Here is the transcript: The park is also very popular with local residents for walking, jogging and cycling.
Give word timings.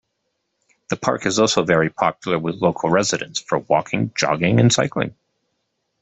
The 0.89 0.95
park 0.95 1.27
is 1.27 1.37
also 1.37 1.61
very 1.61 1.91
popular 1.91 2.39
with 2.39 2.55
local 2.59 2.89
residents 2.89 3.39
for 3.39 3.59
walking, 3.59 4.11
jogging 4.15 4.59
and 4.59 4.73
cycling. 4.73 5.13